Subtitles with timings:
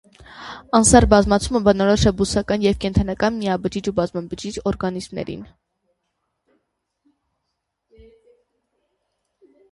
[0.77, 5.43] Անսեռ բազմացումը բնորոշ է բուսական և կենդանական միաբջիջ ու բազմաբջիջ օրգանիզմներին։